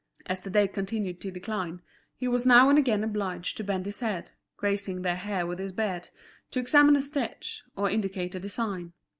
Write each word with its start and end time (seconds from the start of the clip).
As 0.25 0.39
the 0.41 0.49
day 0.49 0.67
continued 0.67 1.21
to 1.21 1.29
decline, 1.29 1.79
he 2.17 2.27
was 2.27 2.43
now 2.43 2.69
and 2.69 2.79
again 2.79 3.03
obliged 3.03 3.55
to 3.57 3.63
bend 3.63 3.85
his 3.85 3.99
head, 3.99 4.31
grazing 4.57 5.03
their 5.03 5.15
hair 5.15 5.45
with 5.45 5.59
his 5.59 5.71
beard, 5.73 6.09
to 6.49 6.59
examine 6.59 6.95
a 6.95 7.03
stitch, 7.03 7.61
or 7.75 7.87
indicate 7.87 8.33
a 8.33 8.39
design. 8.39 8.93